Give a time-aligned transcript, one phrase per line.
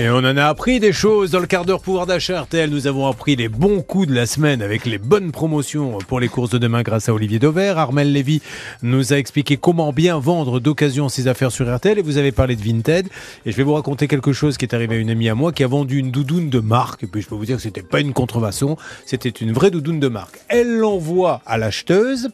[0.00, 2.70] Et on en a appris des choses dans le quart d'heure pouvoir d'achat RTL.
[2.70, 6.28] Nous avons appris les bons coups de la semaine avec les bonnes promotions pour les
[6.28, 7.76] courses de demain grâce à Olivier Dauvert.
[7.76, 8.40] Armel Lévy
[8.82, 12.56] nous a expliqué comment bien vendre d'occasion ses affaires sur RTL et vous avez parlé
[12.56, 13.08] de Vinted.
[13.44, 15.52] Et je vais vous raconter quelque chose qui est arrivé à une amie à moi
[15.52, 17.02] qui a vendu une doudoune de marque.
[17.02, 20.00] Et puis je peux vous dire que c'était pas une contrefaçon, c'était une vraie doudoune
[20.00, 20.40] de marque.
[20.48, 22.30] Elle l'envoie à l'acheteuse.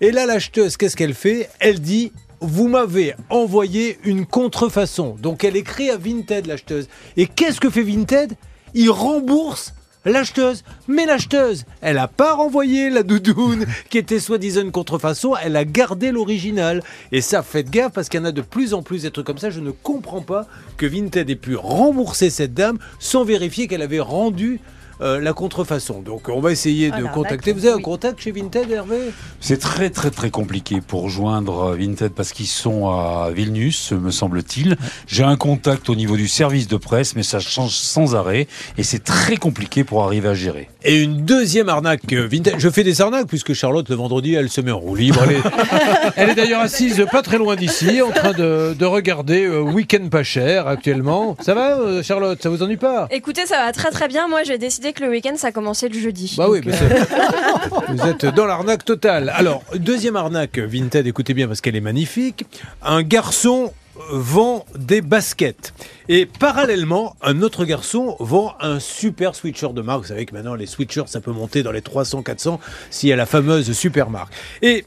[0.00, 1.48] Et là, l'acheteuse, qu'est-ce qu'elle fait?
[1.60, 2.10] Elle dit
[2.40, 5.16] vous m'avez envoyé une contrefaçon.
[5.20, 6.88] Donc elle écrit à Vinted, l'acheteuse.
[7.16, 8.34] Et qu'est-ce que fait Vinted?
[8.74, 9.74] Il rembourse
[10.04, 10.62] l'acheteuse.
[10.88, 15.64] Mais l'acheteuse, elle n'a pas renvoyé la doudoune qui était soi-disant une contrefaçon, elle a
[15.64, 16.82] gardé l'original.
[17.12, 19.26] Et ça, faites gaffe parce qu'il y en a de plus en plus des trucs
[19.26, 19.50] comme ça.
[19.50, 20.46] Je ne comprends pas
[20.76, 24.60] que Vinted ait pu rembourser cette dame sans vérifier qu'elle avait rendu
[25.00, 26.00] euh, la contrefaçon.
[26.00, 27.52] Donc on va essayer de contacter.
[27.52, 29.12] Vous avez un contact chez Vinted, Hervé?
[29.40, 34.76] C'est très très très compliqué pour joindre Vinted parce qu'ils sont à Vilnius, me semble-t-il.
[35.06, 38.46] J'ai un contact au niveau du service de presse, mais ça change sans arrêt
[38.78, 40.68] et c'est très compliqué pour arriver à gérer.
[40.82, 42.54] Et une deuxième arnaque euh, Vinted.
[42.58, 45.20] Je fais des arnaques puisque Charlotte, le vendredi, elle se met en roue libre.
[45.24, 45.42] Elle est,
[46.16, 50.08] elle est d'ailleurs assise pas très loin d'ici, en train de, de regarder euh, Week-end
[50.10, 51.36] pas cher actuellement.
[51.40, 52.42] Ça va, euh, Charlotte?
[52.42, 53.08] Ça vous ennuie pas?
[53.10, 54.28] Écoutez, ça va très très bien.
[54.28, 56.34] Moi, j'ai décidé que le week-end, ça commençait le jeudi.
[56.36, 59.32] Bah oui, mais euh, c'est- vous êtes dans l'arnaque totale.
[59.34, 62.44] Alors, deuxième arnaque Vinted, écoutez bien parce qu'elle est magnifique.
[62.82, 63.72] Un garçon
[64.10, 65.72] vend des baskets.
[66.08, 70.02] Et parallèlement, un autre garçon vend un super sweatshirt de marque.
[70.02, 72.58] Vous savez que maintenant, les sweatshirts, ça peut monter dans les 300, 400
[72.90, 74.32] s'il y a la fameuse super marque.
[74.62, 74.84] Et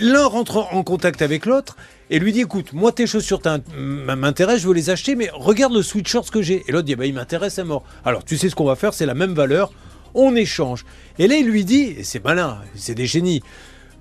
[0.00, 1.76] l'un rentre en contact avec l'autre
[2.10, 3.40] et lui dit écoute moi tes chaussures
[3.76, 6.62] m'intéressent je veux les acheter mais regarde le sweatshirt que j'ai.
[6.68, 7.84] Et l'autre dit bah, il m'intéresse à mort.
[8.04, 9.72] Alors tu sais ce qu'on va faire c'est la même valeur
[10.14, 10.84] on échange.
[11.18, 13.42] Et là il lui dit et c'est malin c'est des génies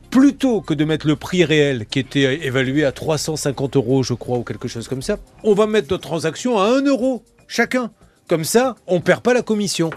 [0.09, 4.38] plutôt que de mettre le prix réel qui était évalué à 350 euros je crois
[4.38, 7.92] ou quelque chose comme ça on va mettre notre transaction à 1 euro chacun.
[8.28, 9.89] Comme ça on perd pas la commission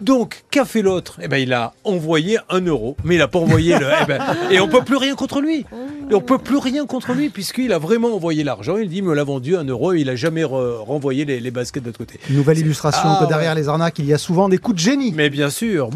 [0.00, 1.18] donc, qu'a fait l'autre?
[1.22, 3.86] Eh ben, il a envoyé un euro, mais il n'a pas envoyé le.
[4.02, 4.20] eh ben,
[4.50, 5.64] et on peut plus rien contre lui.
[6.10, 8.76] Et on peut plus rien contre lui puisqu'il a vraiment envoyé l'argent.
[8.76, 11.38] Il dit, il me l'a vendu un euro et il a jamais re- renvoyé les,
[11.38, 12.18] les baskets de l'autre côté.
[12.30, 15.12] Nouvelle illustration Ah, que derrière les arnaques, il y a souvent des coups de génie.
[15.14, 15.90] Mais bien sûr.